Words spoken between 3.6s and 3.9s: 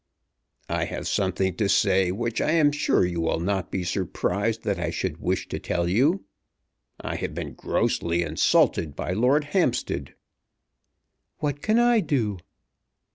be